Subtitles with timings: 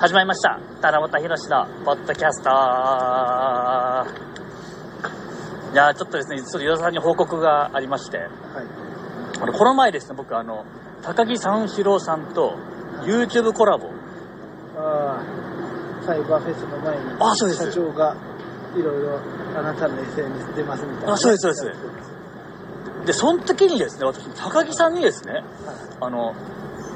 [0.00, 0.60] 始まりました。
[0.80, 2.50] 七夕ひろしのポッドキャスト。
[5.72, 8.28] いやーちょっとですね、ちょっと与田さんに報告がありまして、はい。
[9.42, 10.64] あの、この前ですね、僕あの、
[11.02, 12.56] 高木三四郎さんと
[13.02, 13.88] YouTube コラボ。
[14.76, 18.16] ああ、サイバーフェスの前に、あそうです社長が
[18.76, 19.18] いろいろ
[19.58, 21.12] あなたの SNS 出ますみたいな。
[21.14, 25.44] あそうですそうですで、その時にですね、私、高木さんにですね、はい
[26.02, 26.36] あの、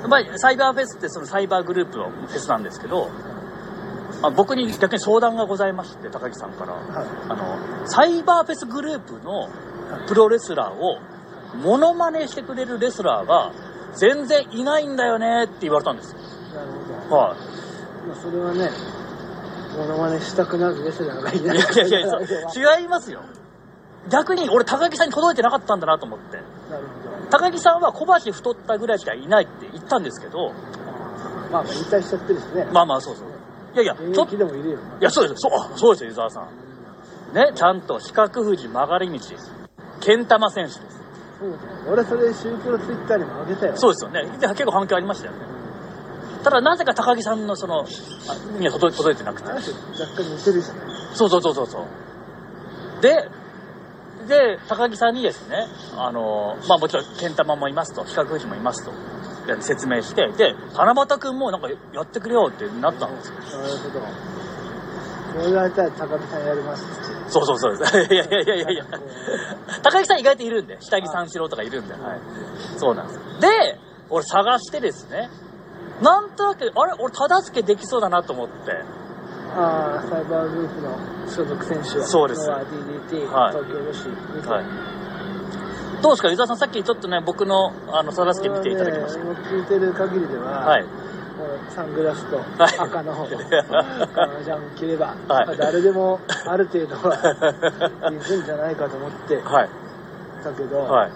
[0.09, 3.11] まあ、サイバーフェスってそのサイバーグループのフェスなんですけど、
[4.23, 6.75] あ僕に逆に相談がございまして、高木さんから。
[6.75, 7.07] はい。
[7.29, 9.49] あの、サイバーフェスグループの
[10.07, 10.99] プロレスラーを
[11.63, 13.53] モノマネしてくれるレスラーが
[13.95, 16.19] 全然いないんだよねって言われたんですよ。
[16.19, 16.71] なる
[17.09, 17.17] ほど。
[17.17, 17.37] は
[18.07, 18.71] まあ、それはね、
[19.77, 21.43] モノマネしたくなるレスラーがいい。
[21.43, 21.61] ないい。
[21.61, 23.23] やいやいや、違いますよ。
[24.09, 26.37] 逆に俺高木さんに届いてなかったんだなと思って。
[26.37, 26.43] な
[26.79, 27.22] るほど。
[27.33, 30.53] 高木さんは小橋太ったぐらいしかいないって言ったんですけど、
[31.51, 32.67] まあまあ、引退しちゃってるしね。
[32.71, 33.27] まあまあそうそう。
[33.73, 34.79] いやいや、ち現ょっと、役でもいるよ。
[35.01, 35.51] いやそうですよ。
[35.51, 37.35] そう、あそうですよ、湯沢さん。
[37.35, 39.19] ね、ちゃんと四角富士曲がり道、
[40.03, 41.01] 健玉選手です。
[41.41, 41.59] そう。
[41.91, 43.77] 俺それ、シュープロツイッターにも上げたよ。
[43.79, 44.25] そうですよね。
[44.39, 45.39] で結構反響ありましたよね。
[46.45, 50.87] ただなぜか高木さんのその、あには届いてなくて若干似てるじゃない。
[51.15, 51.87] そうそうそうそうそ
[52.99, 53.01] う。
[53.01, 53.27] で、
[54.27, 58.93] で、高木さんにですね、あの、まあもちろん、健玉もいますと、比較富士もいますと、
[59.47, 63.35] で説明して、で、七夕くんもなんかやってくれよってなったんですよ。
[63.59, 64.01] なるほど。
[65.33, 67.31] そう言われたら高木さんやりますって。
[67.31, 68.15] そうそうそうです。
[68.15, 68.85] い やいやいやいやいや。
[69.83, 72.21] 高木さん意外といるんで、下着三四郎とかいるんで、はい。
[72.77, 73.21] そうなんです。
[73.41, 73.49] で、
[74.11, 75.31] 俺探してですね、
[76.03, 78.55] なんとなく、あれ俺忠助できそうだなと思って、
[79.55, 82.07] ああ、サイバーグループの所属選手は。
[82.07, 84.65] そうです DDT、はい東京ヨシ、見てはい。
[86.03, 89.25] どうですか、湯沢さん、さっきちょっとね、僕の、あの、忠助見ていただきました。
[89.25, 90.85] ね今聞いてる限りでは、はい。
[91.75, 92.45] サングラスとはい
[92.79, 93.29] 赤の革
[94.45, 97.15] ジャン着れば、はいまあ誰でもある程度は
[98.13, 99.69] いくんじゃないかと思ってはい。
[100.45, 101.11] たけど、はい。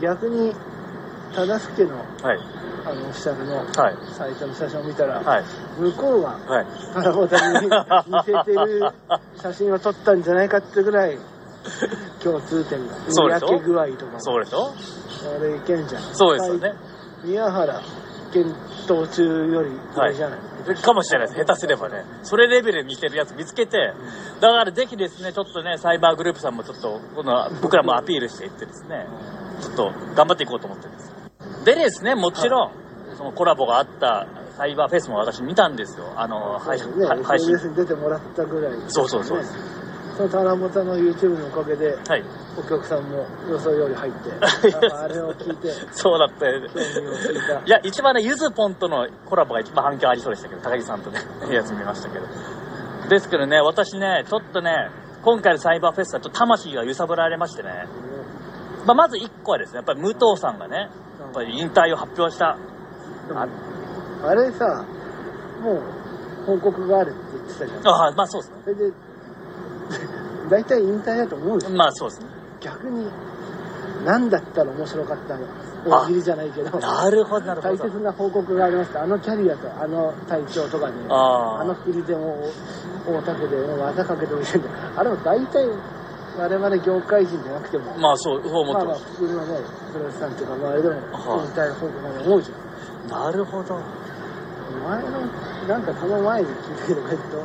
[0.00, 0.54] 逆に
[1.34, 2.38] 忠助のはい。
[2.82, 3.96] あのオフィシャルのはい。
[4.14, 5.44] サイトの写真を見たら、はい。
[5.78, 6.66] 向こうがはい。
[6.94, 8.92] 七夕に似せてる
[9.36, 11.18] 写真を撮ったんじゃないかってぐらい
[12.22, 13.48] 共通点がそうでしょ？
[13.48, 14.72] 焼け具合とかもそうでしょ？
[15.38, 16.74] あれいけんじゃんそうですよね。
[17.24, 17.80] 宮原
[18.32, 18.56] 検
[18.88, 21.38] 討中より上じゃない、かもしれないです。
[21.44, 22.04] 下手すればね。
[22.22, 23.92] それレベルに似てるやつ見つけて、
[24.40, 29.06] だからぜひですね、ちょっとね、サイバーグループさんもちょっと、この僕らもアピールしていってですね、
[29.60, 31.19] ちょっと頑張っていこうと思ってるんです。
[31.64, 32.70] でですね、もちろん、
[33.16, 34.26] そのコラボがあった
[34.56, 36.12] サイバーフェスも私見たんですよ。
[36.16, 37.54] あの、配信、ね、は配信。
[37.56, 39.42] に出てもらったぐらい、そうそうそう。
[40.16, 42.24] その七夕の YouTube のおかげではい。
[42.58, 44.30] お客さんも予想より入って
[44.92, 46.66] あれを聞いてそうだったよね。
[46.66, 52.26] いたいや、一番ね、ゆずぽんとのコラボが一番反響ありそうでしたけど、高木さんとね、 やつ見ましたけど。
[53.08, 54.90] ですけどね、私ね、ちょっとね、
[55.22, 57.86] 今回のサイバーフェスはちょっと魂が揺さぶられましてね、
[58.86, 60.88] まあ、まず一個はですね、やっぱり武藤さんがね、や
[61.30, 62.56] っぱり引退を発表した。
[63.28, 63.46] でも
[64.22, 64.84] あれさ
[65.62, 65.82] もう
[66.46, 68.56] 報告があるって言ってたじゃんああ、まあそうですね。
[68.64, 68.92] それで
[70.50, 72.26] 大体引退だと思うよまあそうですね。
[72.60, 73.06] 逆に
[74.04, 75.46] 何だったら面白かったの
[75.86, 77.76] 大喜利じゃないけどなるほど、なるほど。
[77.76, 82.44] 大切な報告がありましたあのキャリアとあの体調とかねあの振りでも
[83.06, 85.66] 大竹でも技かけておいてんだあれも大体
[86.38, 87.96] 我々業界人じゃなくても。
[87.98, 89.20] まあそう、思まあまあってます。
[89.20, 89.60] 普通のね
[89.92, 93.24] プロレスさんとか周りでも引はい退報告まで思うじゃん。
[93.24, 93.74] なるほど。
[94.88, 95.10] 前の
[95.68, 97.44] なんかこの前に聞いたけどえっと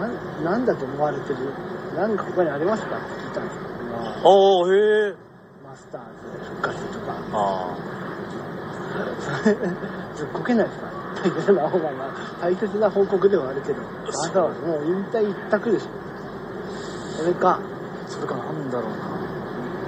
[0.00, 1.36] なんなんだと思われてる
[1.96, 2.96] なんか他にありますか？
[2.96, 5.14] って聞いたんですよ、まあへえ。
[5.66, 6.00] マスター
[6.38, 7.14] ズ復活とか。
[7.32, 7.76] あ
[10.14, 10.88] ずっこけないですか？
[11.24, 12.08] 大切な方がまあ
[12.40, 13.80] 大切な報告ではあるけど。
[13.82, 13.88] わ
[14.32, 15.86] ざわざもう引退一択でしょ。
[17.22, 17.60] それかあ、
[18.08, 18.96] それかなんだろうな。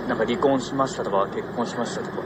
[0.09, 2.23] なんか離婚しましたとか、結婚しましたとか。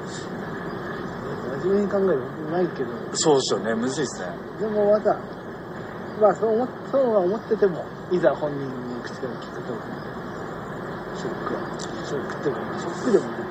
[1.64, 4.28] 真面目に考えるとないけどそうですよね、むずいですね。
[4.60, 5.16] でもまだ
[6.20, 9.72] まあそう思っそうは思っててもいざ本人の口から聞くと
[11.16, 11.60] ショックは
[12.06, 13.44] ショックっていうかショックでもない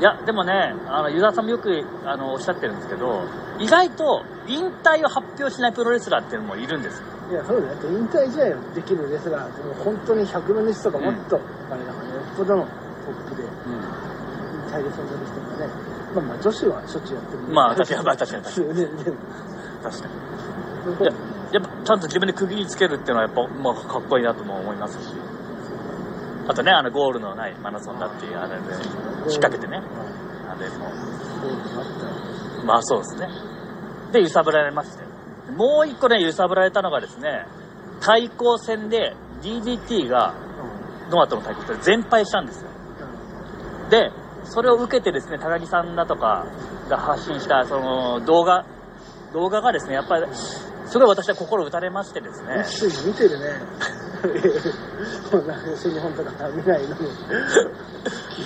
[0.00, 3.22] いや、でもね、あの、ユダさんもよく、あの、おっしゃってるんですけど、
[3.60, 7.06] 意外と、引退を発表しないプロレスラーっていうのもいるんですよ。
[7.30, 11.44] いやそうだよだって引退試合をできるレスラーもう本当に100分の1とかもっと、あれ
[12.38, 13.48] だからねよっぽどのトップで引
[14.70, 15.72] 退で存在してるからね
[16.14, 20.24] まあまあ女子はしょっちゅうやってるまあ確かにまあ確かに確かに。
[20.84, 21.12] そういや、
[21.52, 25.14] やっぱ、ちゃんと自分で区切りつけるっていうのは、やっぱ、まあ、かっこいいなとも思いますし。
[26.46, 29.80] あとね、あの、ゴールのないマラソンだっていう、あれで、引っ掛けてね。
[30.48, 30.90] あれも。
[32.66, 33.28] まあそうですね。
[34.12, 35.04] で、揺さぶられまして。
[35.52, 37.46] もう一個ね、揺さぶられたのがですね、
[38.00, 40.34] 対抗戦で DDT が
[41.10, 42.68] ノアとの対抗で全敗したんですよ。
[43.90, 44.10] で、
[44.44, 46.46] それを受けてですね、高木さんだとか
[46.88, 48.64] が発信したその動画、
[49.32, 50.26] 動画がですね、やっぱり、
[50.86, 52.64] すごい私は心打たれましてですね。
[53.06, 53.46] 見てるね。
[55.32, 56.96] もうなんか新日本とか見ないのに。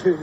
[0.03, 0.19] 急に。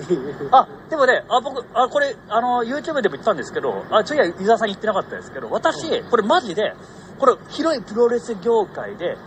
[0.52, 6.74] あ、でもね、あ、僕、あ、これ、あの、YouTube でも言ったんですけど、あ、次は伊沢さん言ってなかったですけど、私、これマジで、
[7.20, 9.18] これ、広いプロレス業界で、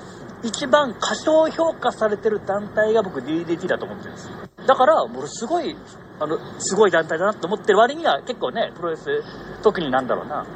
[0.43, 4.35] 一番過小評価されてる団体が僕 DDT だと思ってるんですよ。
[4.67, 5.77] だから、もうすごい、
[6.21, 9.23] あの、すごい団体だなと思ってる割には、結構ね、プロレス、
[9.63, 10.47] 特になんだろうな、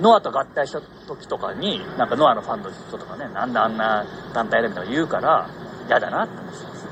[0.00, 4.04] ノアと合体した時とかに、なんかノアのファンの人とかね、なんであんな
[4.34, 5.48] 団体だみたいな言うから、
[5.88, 6.86] 嫌だなって思ってます。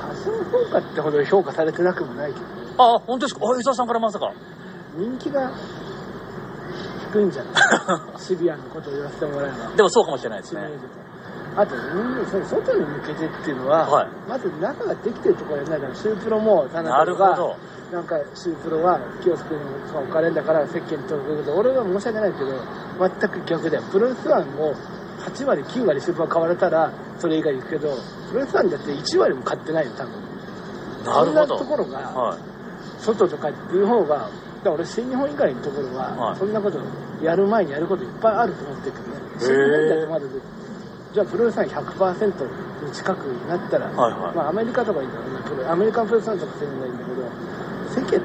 [0.00, 2.46] 過小評価ってほど評価されてなくもないけど、
[2.76, 3.40] あ、本当ですか？
[3.46, 4.32] あ、伊沢さんからまさか。
[4.96, 5.50] 人気が
[7.12, 7.54] 低いんじゃない？
[8.20, 9.76] シビアなことを言わせてもらえば。
[9.76, 10.68] でもそうかもしれないですね。
[11.56, 17.56] あと、うんその外に向けてっていうのは、はいまず中ができてるところやらないから、シュープロも、田な中とか、るほど。
[17.92, 22.50] なんかシュープロは気をつけるのが置かれるんだから、世間ということ俺は申し訳ないけど、
[22.98, 23.82] 全く逆だよ。
[23.92, 24.74] プロレスワンを
[25.24, 27.88] 8割、9割シュープロ買われたら、それ以外行くけど、
[28.30, 30.12] プロレスワンだって1割も買ってないよ、多分。
[31.04, 31.26] なるほど。
[31.26, 32.38] そんなところが、はい。
[32.98, 34.28] 外とかっていう方が、だ
[34.64, 36.38] から俺、新日本以外のところは、はい。
[36.38, 36.80] そんなこと
[37.22, 39.20] やる前にやることいっぱいあると思ってるけどね。
[39.38, 40.40] 新日本だってまだで、
[41.12, 44.34] じゃあプロレスさん100%に近くになったら、はいはい。
[44.34, 47.22] まあアメリカとかいいんだろうな、プロアメリカンプロレスさんとかそういうのがいいんだけど、
[47.94, 48.24] 世間ね、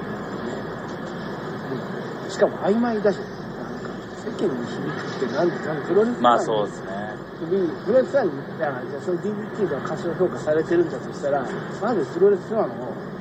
[2.26, 2.32] うん。
[2.32, 6.90] しかも曖昧だし、なんか世間に響くってなんで、なんでプロレスまあそううですね。
[7.40, 11.46] プロレスファンに、じゃあその DDT が過小評価されてるんだとしたら、
[11.82, 12.70] まずプロレスファン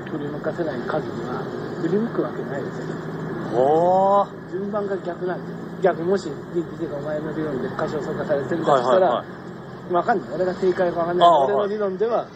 [0.09, 1.45] を振り向かせない限りは、
[1.83, 3.61] 振り向くわけないですよ。
[3.61, 4.51] おー。
[4.51, 5.57] 順番が逆なんですよ。
[5.83, 10.29] 逆にもし DDT がお前の理論で過小評価されてるとしたら、はいはいわかんない。
[10.35, 12.27] 俺が正解かわかんない俺の理論では、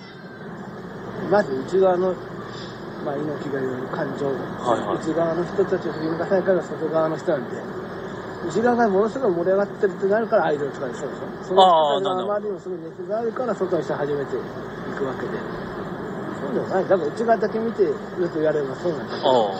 [1.30, 2.14] まず内側の、
[3.04, 7.56] まあ、猪木が言う感情、はいはい内側の人たちを振り向かせないから外側の人なんで、
[8.48, 11.20] 内側がものすごい盛り上がってるってなるからアイドルとかでそうでしょ。
[11.44, 15.71] その人たちのああなるほどあまりにもすごい熱があるから外の人初めて行くわけで。
[16.52, 16.84] でもない。
[16.84, 17.94] だから内側だけ見てる
[18.28, 19.54] とやればそうなんだけど。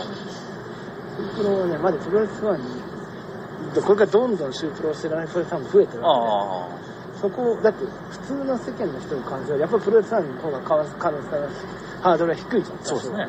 [1.13, 6.89] シュープロはね、まだプロレスファンに、でこれからどんどんシュープロを知らないプロレスファンも増えてるわけで。
[6.89, 6.93] あ
[7.23, 10.77] そこだって普通の世間の人に関してはやっぱりプロレスファンの方が可
[11.11, 11.49] 能性が
[12.03, 12.81] ハードルが低いじゃんあ。
[12.83, 13.29] そうですね。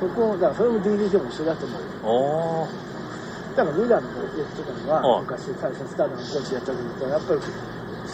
[0.00, 2.68] そこだからそれも DDT も一緒だと思うよ。
[3.56, 7.40] だからミラーの言ってたのあは昔最初スターダムのコーチやった時にやっぱり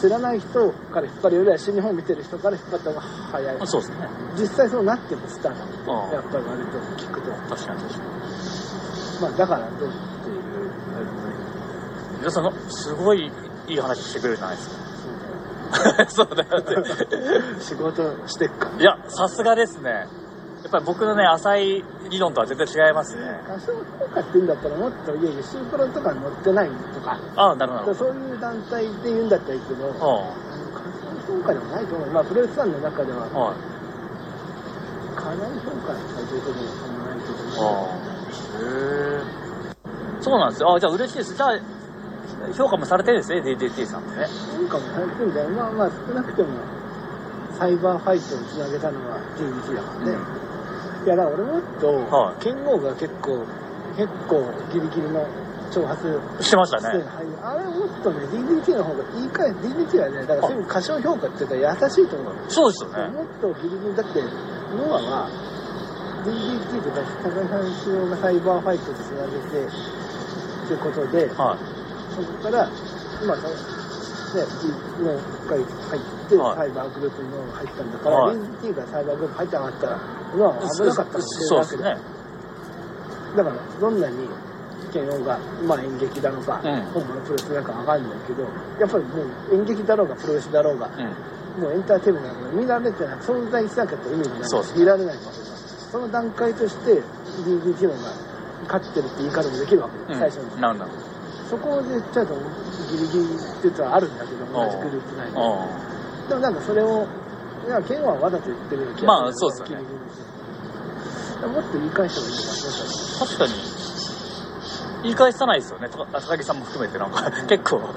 [0.01, 4.09] 知らない人から引っ張るよりは新日本見てる人から引っ張った方が早いそうですね。
[4.37, 7.99] 実際そうなってもスターダムってああやっぱり割と聞くと確かに確か
[9.21, 9.91] まあだからどうっ
[10.23, 11.33] ていうあれもね
[12.13, 12.19] に。
[12.19, 13.31] 皆さんの、すごい
[13.67, 14.75] いい話してくれるじゃないですか。
[16.09, 17.59] そうだよって。
[17.61, 20.07] 仕事してっかいや、さすがですね。
[20.63, 23.23] やっぱり僕のね、浅い理論とは全然違いますね。
[23.47, 27.93] 過小評価って言うんだったらもっといやいやシュープロとかに乗ってないとかああ、なるほど。
[27.95, 30.33] そういう団体で言うんだったらいいけど、過は
[31.27, 32.09] 小評価でもないと思う。
[32.09, 33.55] まあ、プロレスファンの中では、あ、はい。
[35.15, 38.07] かなり評価されてることもないけど、ああ。
[38.57, 38.65] へ
[39.21, 40.21] え。
[40.21, 40.73] そうなんですよ。
[40.73, 41.35] あじゃあ嬉しいです。
[41.35, 41.59] じゃあ、
[42.53, 44.27] 評価もされてるんですね、DDT さんってね。
[44.57, 45.49] 評価もされてるんだよ。
[45.49, 46.49] まあまあ、少なくても、
[47.57, 50.46] サイバーファイトをつなげたのは DDT だからね。
[51.07, 53.39] いや、だから俺もっと、はい剣豪が結構、
[53.95, 54.43] 結構
[54.75, 55.23] ギリギリの
[55.71, 56.03] 挑発
[56.43, 56.99] してましたね。
[56.99, 62.35] してはいあれもっとね、DDT の方が言い換え、DDT はね、だからそういう過小評価っていうか優しいと思う。
[62.51, 63.07] そうですよね。
[63.15, 64.19] もっとギリギリだって
[64.75, 65.29] ノアは
[66.27, 71.55] DDT とか高橋さん仕様がサイバーファイトとつなげてっていうことでは
[72.11, 72.67] そこから
[73.23, 73.55] 今その
[74.35, 74.43] ね
[75.03, 79.93] の回入って、はいサイバーグループにノアが入ったんだから、はい DDT がサイバーグループ入ってなかったら。
[79.93, 82.17] は危なかったかもしれそうですないわけだね。
[83.37, 84.27] だからどんなに
[84.91, 88.43] 剣王が、まあ、演劇だろうが、うん本物プロレスなんかわかんないけど
[88.79, 91.61] やっぱりもう演劇だろうがプロレスだろうが、うん。
[91.63, 94.49] もうエンターテインメントなんか見られてない、存在しなかったら意味がない。
[94.49, 95.33] そうです見られないわけだ。
[95.91, 97.01] その段階として
[97.45, 98.11] DDT のが
[98.67, 100.61] 勝ってるって言い方もできるわけだ、うん最初に。
[100.61, 100.95] なんだろう。
[101.49, 102.35] そこで言っちゃうと
[102.91, 105.37] ギリギリって言ったらあるんだけど、同じグループ内で。
[105.37, 107.07] あでもなんかそれを、
[107.65, 113.25] いや、ケンはわざと言ってるような気がまあそうですよねギリギリですよもっと言い返した方がいいと思いますあ。
[113.25, 113.53] 確かに。
[115.03, 115.87] 言い返さないですよね。
[115.89, 117.79] と高木さんも含めてなんか、 結構。
[117.79, 117.93] ま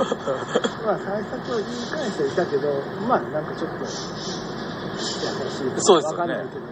[0.93, 2.69] あ、最初を言い返していたけど、
[3.09, 3.97] まあ、なんかちょっと、優し
[5.17, 5.21] い
[5.71, 6.71] とかそうですよねわかんないけど。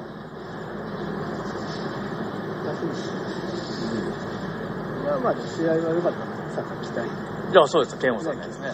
[5.09, 6.28] まあまあ、試合は良かった
[6.63, 7.09] のさ、期待。
[7.09, 8.73] いや、そうです、剣王さんのやつね。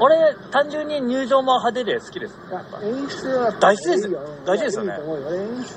[0.00, 2.38] 俺、単純に入場も派手で好きです。
[2.82, 5.74] 演出は大事ですよ大事ですよね演出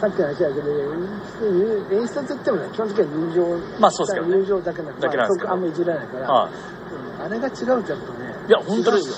[0.00, 1.08] さっきの話だけど演
[1.40, 8.48] 出演出って言ってもね基本的には入場まあそうですけどね入場だけなんだけなんですけどまああんまいじらないから、はうんあれが違うとやっぱねい。
[8.48, 9.14] いや、本当ですよ。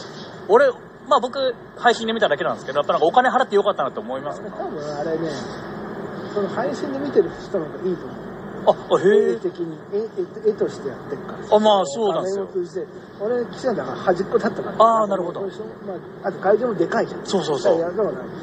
[0.49, 0.71] 俺、
[1.09, 4.51] まあ僕、配信で見ただけなんですけど、やっぱなんかお金払ってよかったなと思います俺。
[4.51, 5.31] 多分あれね
[6.33, 8.26] その配信で見てる人の方がいいと思う
[8.67, 9.33] あ、あへえ。
[9.33, 9.79] 絵的に。
[9.93, 12.87] 絵絵絵としてやってるからあまあそうなんですよ。
[13.21, 14.77] 俺記者だから端っこ立ったから。
[14.79, 15.41] あーなるほど。
[15.41, 15.47] ま
[16.25, 17.25] あ、あと会場もでかいじゃん。
[17.25, 17.81] そうそうそう。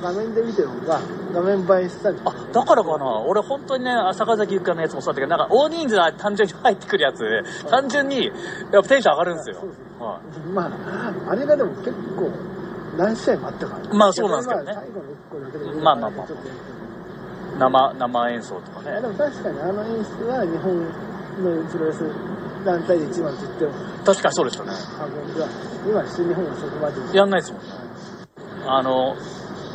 [0.01, 0.99] 画面で見てる方が
[1.33, 3.19] 画面映えしたりあ、だからかな。
[3.21, 8.25] 俺本当にね、坂崎ゆかのやつもそうだったけど、なんか大人数は単純に入ってくるやつ、単純に、
[8.71, 9.57] やっぱテンション上がるんですよ。
[9.99, 10.19] は
[10.53, 12.31] まああれがでも結構
[12.97, 13.93] 何試合もあったから。
[13.93, 14.73] まあそうなんですけどね。
[14.73, 16.27] 最後の1個だけでまあまあまあ
[17.57, 19.07] 生、生演奏とかねで。
[19.07, 20.79] も確かにあの演出は日本
[21.43, 21.99] のプロレス
[22.65, 23.71] 団体で一番と言っても
[24.05, 24.71] 確かにそうですよね。
[25.85, 27.67] 今新日本はそこまでやんないですもんね。
[28.65, 29.15] あの、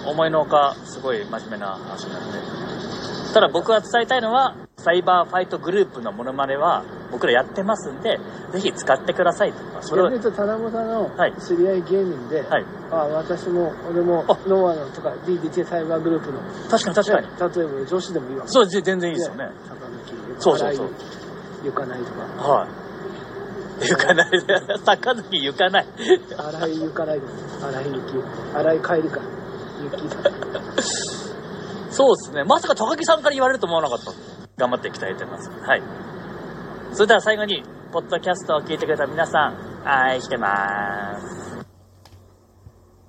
[0.06, 3.35] 思いのほか、すごい真面目な話になって。
[3.35, 8.18] ただ僕は伝えたいのは、サイバーファイトグループのモノマネは、僕らやってますんで、
[8.52, 12.64] ぜひ使ってくださいとか、それを逆に、言うと田中さんのはい知り合い芸人で、はい。
[12.90, 17.26] あ私も俺もあノアのとか DDT サイバーグループの確かに確かに。
[17.26, 19.50] ね例えば女子でもいいわそう、ぜ全然いいですよね。
[19.68, 20.90] 坂抜きそうそうそう
[21.64, 22.88] ゆかないとかはい。
[23.80, 24.30] 行かない。
[24.84, 25.86] 坂崎行かない。
[26.36, 28.04] 荒井ゆかないです荒井ゆき
[28.54, 29.20] 荒井帰りか
[29.82, 30.02] ゆき
[31.90, 32.44] そうですね。
[32.44, 34.12] まさか高木さんから言われると思わなかった
[34.56, 35.50] 頑張っていきたいと思います。
[35.50, 35.82] はい。
[36.92, 41.48] それでは最後に、ポッドキャストを聞いてくれた皆さん、愛してます。